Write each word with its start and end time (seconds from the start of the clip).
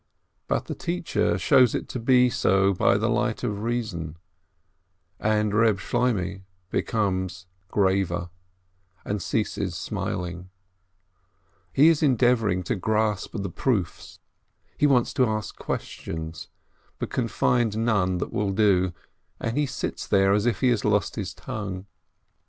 But 0.47 0.65
the 0.65 0.73
teacher 0.73 1.37
shows 1.37 1.75
it 1.75 1.87
to 1.89 1.99
be 1.99 2.27
so 2.31 2.73
by 2.73 2.97
the 2.97 3.07
light 3.07 3.43
of 3.43 3.61
reason, 3.61 4.17
and 5.19 5.53
Reb 5.53 5.77
Shloimeh 5.77 6.41
becomes 6.71 7.45
graver, 7.67 8.31
and 9.05 9.21
ceases 9.21 9.75
smiling; 9.75 10.49
he 11.71 11.87
is 11.89 12.01
endeavoring 12.01 12.63
to 12.63 12.75
grasp 12.75 13.35
the 13.37 13.51
proofs; 13.51 14.19
he 14.75 14.87
wants 14.87 15.13
to 15.13 15.27
ask 15.27 15.55
questions, 15.55 16.49
but 16.97 17.11
can 17.11 17.27
find 17.27 17.77
none 17.77 18.17
that 18.17 18.33
will 18.33 18.53
do, 18.53 18.93
and 19.39 19.55
he 19.55 19.67
sits 19.67 20.07
there 20.07 20.33
as 20.33 20.47
if 20.47 20.61
he 20.61 20.69
had 20.69 20.83
lost 20.83 21.15
his 21.15 21.31
tongue. 21.31 21.85